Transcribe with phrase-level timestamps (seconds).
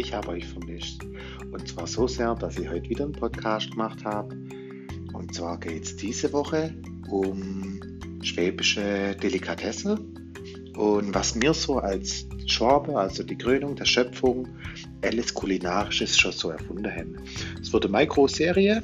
[0.00, 1.02] ich habe euch vermisst.
[1.52, 4.34] Und zwar so sehr, dass ich heute wieder einen Podcast gemacht habe.
[5.12, 6.74] Und zwar geht es diese Woche
[7.08, 7.80] um
[8.22, 9.98] schwäbische Delikatesse
[10.76, 14.48] und was mir so als Schwabe, also die Krönung der Schöpfung,
[15.02, 17.16] alles Kulinarisches schon so erfunden haben.
[17.60, 18.82] Es wird eine Mikroserie,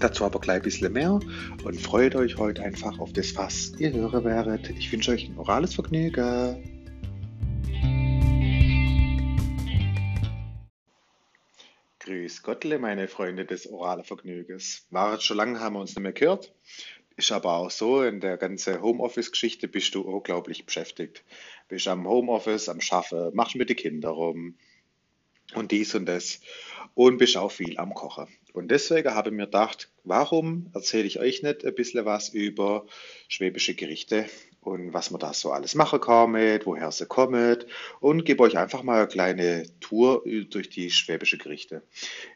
[0.00, 1.20] dazu aber gleich ein bisschen mehr
[1.64, 4.70] und freut euch heute einfach auf das, was ihr hören werdet.
[4.70, 6.71] Ich wünsche euch ein orales Vergnügen.
[12.12, 14.86] Grüß Gottle, meine Freunde des oralen Vergnügens.
[14.90, 16.52] War schon lange, haben wir uns nicht mehr gehört.
[17.16, 21.24] Ist aber auch so, in der ganzen Homeoffice-Geschichte bist du unglaublich beschäftigt.
[21.68, 24.58] Bist am Homeoffice, am Schaffen, machst mit den Kindern rum
[25.54, 26.42] und dies und das
[26.92, 28.28] und bist auch viel am Kochen.
[28.52, 32.84] Und deswegen habe ich mir gedacht, warum erzähle ich euch nicht ein bisschen was über
[33.26, 34.26] schwäbische Gerichte
[34.62, 37.58] und was man da so alles machen kann mit, woher sie kommen
[38.00, 41.82] und gebe euch einfach mal eine kleine Tour durch die schwäbische Gerichte.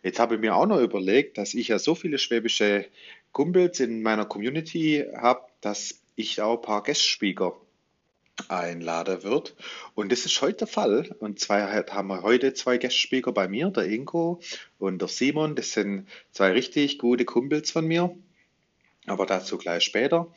[0.03, 2.86] Jetzt habe ich mir auch noch überlegt, dass ich ja so viele schwäbische
[3.31, 7.53] Kumpels in meiner Community habe, dass ich auch ein paar Gästspieler
[8.48, 9.55] einladen wird.
[9.95, 11.14] Und das ist heute der Fall.
[11.20, 14.41] Und zwar haben wir heute zwei Gästspieler bei mir, der Ingo
[14.79, 15.55] und der Simon.
[15.55, 18.14] Das sind zwei richtig gute Kumpels von mir.
[19.06, 20.33] Aber dazu gleich später.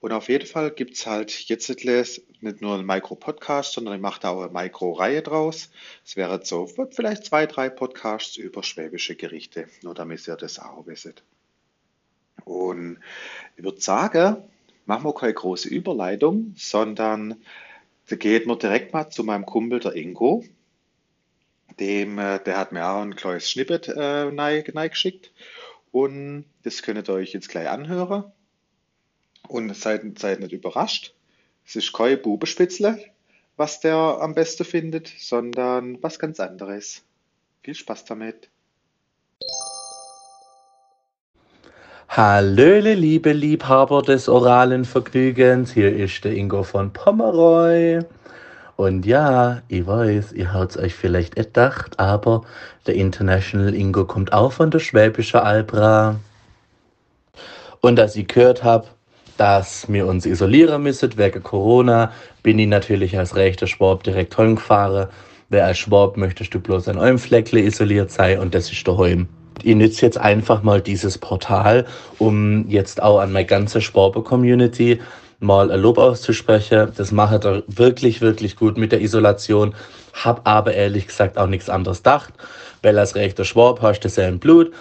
[0.00, 4.20] Und auf jeden Fall gibt es halt jetzt nicht nur einen Micro-Podcast, sondern ich mache
[4.20, 5.70] da auch eine Micro-Reihe draus.
[6.04, 10.86] Es wäre so vielleicht zwei, drei Podcasts über schwäbische Gerichte, nur damit ihr das auch
[10.86, 11.22] wisst.
[12.46, 12.98] Und
[13.56, 14.38] ich würde sagen,
[14.86, 17.36] machen wir keine große Überleitung, sondern
[18.08, 20.44] da geht man direkt mal zu meinem Kumpel, der Ingo.
[21.78, 25.30] Dem, äh, der hat mir auch ein kleines Snippet äh, geschickt.
[25.92, 28.32] Und das könnt ihr euch jetzt gleich anhören.
[29.48, 31.14] Und seid, seid nicht überrascht.
[31.66, 32.98] Es ist kein Bubenspitzle,
[33.56, 37.02] was der am besten findet, sondern was ganz anderes.
[37.62, 38.48] Viel Spaß damit.
[42.08, 48.00] Hallöle, liebe Liebhaber des oralen Vergnügens, hier ist der Ingo von Pomeroy.
[48.74, 52.44] Und ja, ich weiß, ihr habt es euch vielleicht gedacht, aber
[52.86, 56.18] der International Ingo kommt auch von der Schwäbischen Albra.
[57.80, 58.88] Und als ich gehört habe,
[59.40, 62.12] dass wir uns isolieren müssen wegen Corona,
[62.42, 65.08] bin ich natürlich als rechter Schwab direkt heimgefahren.
[65.48, 69.28] Wer als Schwab möchtest du bloß an eurem Fleckle isoliert sein und das ist daheim
[69.62, 71.86] ich nütze jetzt einfach mal dieses Portal,
[72.18, 75.00] um jetzt auch an meine ganze Sporbe-Community
[75.40, 76.92] mal ein Lob auszusprechen.
[76.96, 79.74] Das macht er wirklich, wirklich gut mit der Isolation.
[80.12, 82.32] Hab aber ehrlich gesagt auch nichts anderes gedacht,
[82.82, 84.72] weil als rechter Schwab hast du ja Blut.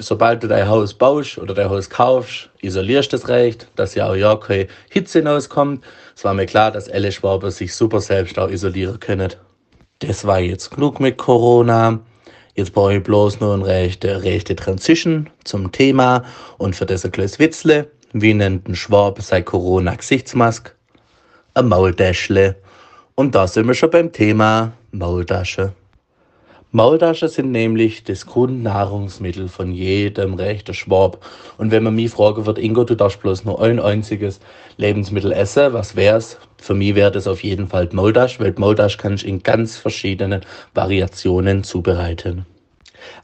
[0.00, 4.08] Sobald du dein Haus baust oder dein Haus kaufst, isolierst du das recht, dass ja
[4.08, 5.84] auch ja keine Hitze hinauskommt.
[6.16, 9.32] Es war mir klar, dass alle Schwaber sich super selbst auch isolieren können.
[9.98, 11.98] Das war jetzt genug mit Corona.
[12.54, 16.24] Jetzt brauche ich bloß nur eine rechte, rechte Transition zum Thema
[16.58, 17.90] und für das ein kleines Witzle.
[18.12, 20.72] Wie nennt ein Schwab sei Corona-Gesichtsmaske?
[21.54, 22.56] Ein Maultäschle.
[23.16, 25.72] Und da sind wir schon beim Thema Maultasche.
[26.70, 31.24] Maultaschen sind nämlich das Grundnahrungsmittel von jedem rechten Schwab.
[31.56, 34.38] Und wenn man mich fragen wird, Ingo, du darfst bloß nur ein einziges
[34.76, 36.36] Lebensmittel essen, was wär's?
[36.58, 40.42] Für mich wäre das auf jeden Fall Maultasch, weil Maultasch kann ich in ganz verschiedenen
[40.74, 42.44] Variationen zubereiten.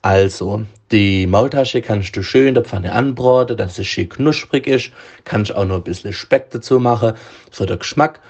[0.01, 4.91] Also, die Maultasche kannst du schön in der Pfanne anbraten, dass es schön knusprig ist.
[5.25, 7.13] Kannst auch noch ein bisschen Speck dazu machen
[7.51, 8.21] für den Geschmack.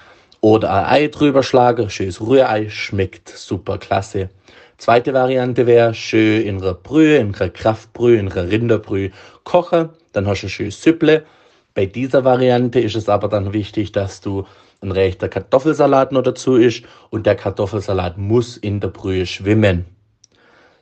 [0.41, 4.29] Oder ein Ei drüber schlagen, schönes Rührei, schmeckt super klasse.
[4.79, 9.13] Zweite Variante wäre schön in einer Brühe, in einer Kraftbrühe, in einer Rinderbrühe
[9.45, 9.91] kochen.
[10.13, 11.25] Dann hast du ein schönes Süpple.
[11.75, 14.47] Bei dieser Variante ist es aber dann wichtig, dass du
[14.81, 19.87] ein rechter Kartoffelsalat noch dazu isst und der Kartoffelsalat muss in der Brühe schwimmen.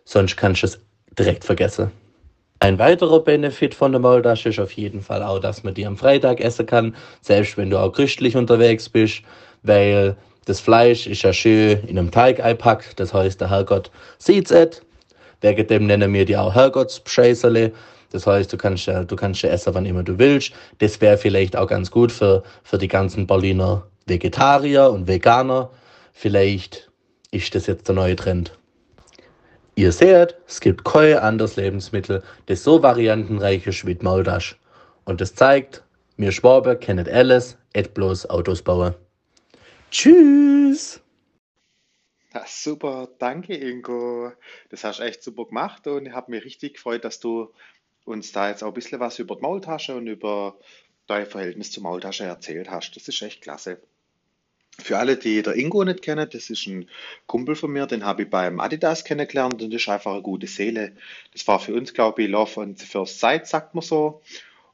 [0.04, 0.81] Sonst kannst du es
[1.19, 1.92] direkt vergessen.
[2.58, 5.97] Ein weiterer Benefit von der Maultasche ist auf jeden Fall auch, dass man die am
[5.97, 9.22] Freitag essen kann, selbst wenn du auch christlich unterwegs bist,
[9.62, 14.50] weil das Fleisch ist ja schön in einem Teig eingepackt, das heißt, der Herrgott sieht's
[14.50, 14.82] et.
[15.40, 17.72] Wegen dem nennen wir die auch Herrgottsscheißerle.
[18.10, 20.52] Das heißt, du kannst ja, du kannst ja essen, wann immer du willst.
[20.78, 25.70] Das wäre vielleicht auch ganz gut für, für die ganzen Berliner Vegetarier und Veganer.
[26.12, 26.90] Vielleicht
[27.30, 28.52] ist das jetzt der neue Trend.
[29.74, 34.58] Ihr seht, es gibt kein anderes Lebensmittel, das so variantenreich ist wie Maultasch.
[35.04, 35.82] Und das zeigt,
[36.18, 38.94] wir Schwabe kennen alles, et bloß Autos bauen.
[39.92, 41.02] Tschüss.
[42.32, 44.32] Ja, super, danke Ingo.
[44.70, 47.52] Das hast du echt super gemacht und ich habe mich richtig gefreut, dass du
[48.06, 50.56] uns da jetzt auch ein bisschen was über die Maultasche und über
[51.06, 52.96] dein Verhältnis zur Maultasche erzählt hast.
[52.96, 53.82] Das ist echt klasse.
[54.78, 56.88] Für alle, die der Ingo nicht kennen, das ist ein
[57.26, 60.46] Kumpel von mir, den habe ich beim Adidas kennengelernt und das ist einfach eine gute
[60.46, 60.96] Seele.
[61.34, 64.22] Das war für uns, glaube ich, Love on the First Sight, sagt man so.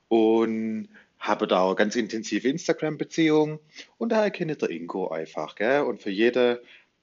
[0.07, 0.89] Und
[1.19, 3.59] habe da auch ganz intensive Instagram-Beziehung
[3.99, 5.55] und daher kenne ich der Ingo einfach.
[5.55, 5.83] Gell?
[5.83, 6.59] Und für jeden,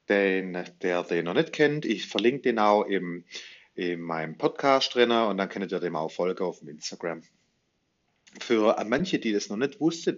[0.09, 3.25] den, der den noch nicht kennt, ich verlinke den auch im,
[3.75, 7.23] in meinem Podcast drin und dann könnt ihr dem auch folgen auf dem Instagram.
[8.39, 10.17] Für manche, die das noch nicht wussten,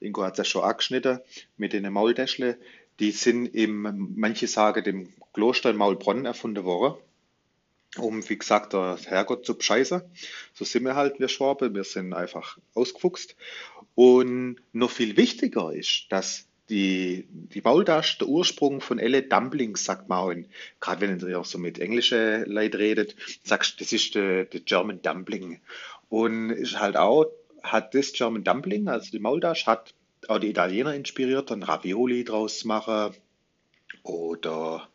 [0.00, 1.20] Ingo hat es ja schon angeschnitten
[1.56, 2.58] mit den Maultäschle,
[2.98, 7.00] die sind im, manche sagen, dem Kloster in Maulbronn erfunden worden,
[7.98, 10.02] um, wie gesagt, der Herrgott zu bescheißen.
[10.54, 13.36] So sind wir halt, wir Schwabe, wir sind einfach ausgefuchst.
[13.94, 20.08] Und noch viel wichtiger ist, dass die, die Maultasche der Ursprung von alle Dumplings, sagt
[20.08, 20.32] man auch.
[20.80, 25.02] Gerade wenn ihr auch so mit englischen Leuten redet, sagst das ist der, der German
[25.02, 25.60] Dumpling.
[26.08, 27.26] Und ist halt auch
[27.62, 29.94] hat das German Dumpling, also die Maultasch, hat
[30.28, 33.14] auch die Italiener inspiriert, dann Ravioli draus zu machen
[34.02, 34.88] oder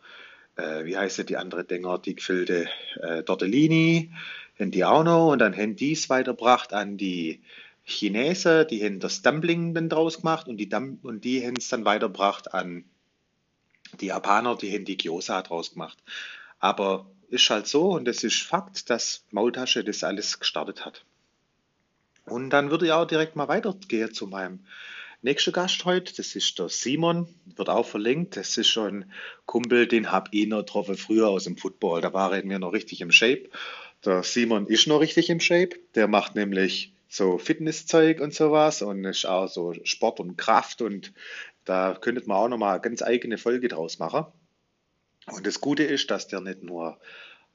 [0.58, 2.68] äh, wie heißt die andere Dinger, die gefüllte
[3.02, 4.12] äh, Tortellini,
[4.60, 7.42] haben die auch noch und dann haben die es weitergebracht an die
[7.84, 11.86] Chinesen, die haben das Dumpling dann draus gemacht und die, und die haben es dann
[11.86, 12.84] weitergebracht an
[14.02, 15.98] die Japaner, die haben die Gyoza draus gemacht.
[16.60, 21.06] Aber ist halt so und es ist Fakt, dass Maultasche das alles gestartet hat.
[22.26, 24.66] Und dann würde ich auch direkt mal weitergehen zu meinem
[25.22, 26.14] nächsten Gast heute.
[26.16, 28.38] Das ist der Simon, wird auch verlinkt.
[28.38, 29.12] Das ist schon ein
[29.46, 32.02] Kumpel, den habe ich noch getroffen früher aus dem Football.
[32.02, 33.50] Da war er mir noch richtig im Shape.
[34.06, 35.76] Der Simon ist noch richtig im Shape.
[35.96, 41.14] Der macht nämlich so Fitnesszeug und sowas und ist auch so Sport und Kraft und
[41.64, 44.26] da könnte man auch noch mal eine ganz eigene Folge draus machen.
[45.28, 47.00] Und das Gute ist, dass der nicht nur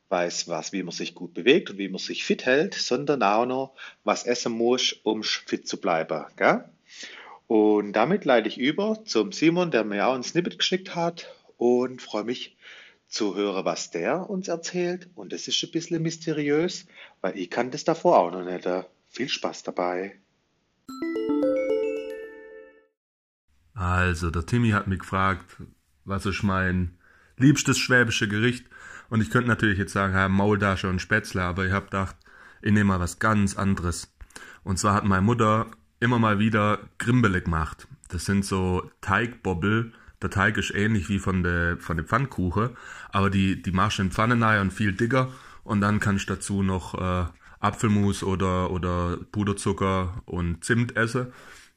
[0.09, 3.47] weiß, was, wie man sich gut bewegt und wie man sich fit hält, sondern auch
[3.47, 3.75] noch,
[4.05, 6.27] was essen muss, um fit zu bleiben.
[6.37, 6.65] Gell?
[7.53, 11.29] Und damit leite ich über zum Simon, der mir auch ein Snippet geschickt hat
[11.59, 12.57] und freue mich
[13.09, 15.11] zu hören, was der uns erzählt.
[15.15, 16.87] Und das ist ein bisschen mysteriös,
[17.21, 18.67] weil ich kann das davor auch noch nicht.
[19.11, 20.19] Viel Spaß dabei.
[23.75, 25.59] Also, der Timmy hat mich gefragt,
[26.07, 26.97] was ist mein
[27.37, 28.65] liebstes schwäbische Gericht.
[29.11, 32.17] Und ich könnte natürlich jetzt sagen, ja, Maultasche und Spätzle, aber ich habe gedacht,
[32.63, 34.11] ich nehme mal was ganz anderes.
[34.65, 35.71] Und zwar hat meine Mutter
[36.03, 37.89] immer mal wieder Grimbele gemacht.
[38.09, 39.93] Das sind so Teigbobbel.
[40.21, 42.71] Der Teig ist ähnlich wie von der von der Pfannkuchen,
[43.11, 45.33] aber die die machst du in Pfanne rein und viel dicker
[45.65, 47.27] und dann kannst du dazu noch äh,
[47.61, 51.33] Apfelmus oder oder Puderzucker und Zimt essen.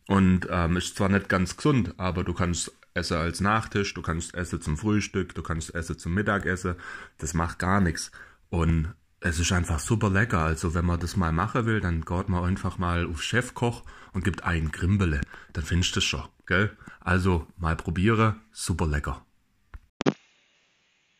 [0.07, 4.35] Und ähm, ist zwar nicht ganz gesund, aber du kannst essen als Nachtisch, du kannst
[4.35, 6.75] essen zum Frühstück, du kannst essen zum Mittagessen.
[7.17, 8.11] Das macht gar nichts.
[8.49, 8.93] Und
[9.25, 10.37] es ist einfach super lecker.
[10.37, 13.81] Also wenn man das mal machen will, dann geht man einfach mal auf Chefkoch
[14.13, 15.21] und gibt ein Grimbele.
[15.53, 16.77] Dann findest du es schon, gell?
[16.99, 19.25] Also mal probiere, super lecker.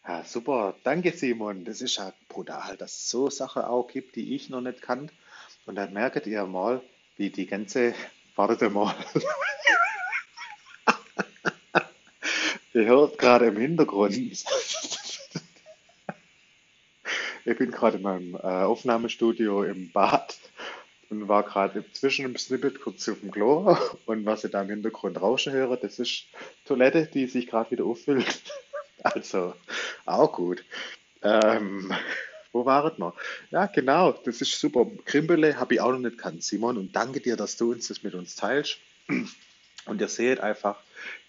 [0.08, 1.66] Ja, super, danke Simon.
[1.66, 5.12] Das ist ja brutal, dass es so Sachen auch gibt, die ich noch nicht kannte.
[5.66, 6.84] Und dann merkt ihr mal,
[7.18, 7.96] wie die ganze,
[8.36, 8.94] wartet mal,
[12.76, 14.14] Ihr hört gerade im Hintergrund.
[17.46, 20.38] Ich bin gerade in meinem äh, Aufnahmestudio im Bad
[21.10, 23.78] und war gerade zwischen dem Snippet kurz auf dem Klo.
[24.06, 26.26] Und was ihr da im Hintergrund rauschen höre, das ist
[26.66, 28.42] Toilette, die sich gerade wieder auffüllt.
[29.04, 29.54] Also,
[30.08, 30.66] auch gut.
[31.22, 31.94] Ähm,
[32.52, 33.14] wo waret wir?
[33.52, 34.88] Ja, genau, das ist super.
[35.06, 36.78] Krimbele habe ich auch noch nicht kannt, Simon.
[36.78, 38.80] Und danke dir, dass du uns das mit uns teilst.
[39.86, 40.78] Und ihr seht einfach,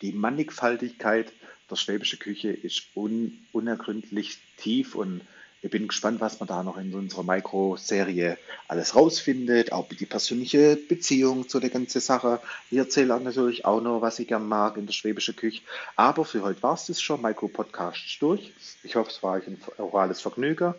[0.01, 1.35] die Mannigfaltigkeit
[1.71, 5.21] der schwäbischen Küche ist un unergründlich tief und
[5.63, 10.77] ich bin gespannt, was man da noch in unserer Mikroserie alles rausfindet, auch die persönliche
[10.77, 12.41] Beziehung zu der ganzen Sache.
[12.71, 15.63] Ich erzähle natürlich auch noch, was ich gern mag in der schwäbischen Küche.
[15.97, 17.23] Aber für heute war es das schon.
[17.23, 18.53] Mikro-Podcast ist durch.
[18.83, 20.75] Ich hoffe, es war euch ein orales Vergnügen.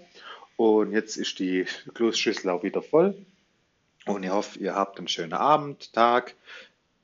[0.55, 3.15] Und jetzt ist die Kloßschüssel auch wieder voll.
[4.05, 6.35] Und ich hoffe, ihr habt einen schönen Abend, Tag,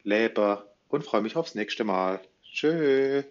[0.04, 2.22] Leber und freue mich aufs nächste Mal.
[2.52, 3.26] Tschüss.